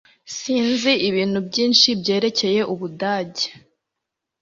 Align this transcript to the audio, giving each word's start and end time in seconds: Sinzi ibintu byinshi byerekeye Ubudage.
Sinzi 0.37 0.91
ibintu 1.09 1.39
byinshi 1.47 1.87
byerekeye 2.01 2.61
Ubudage. 2.73 3.45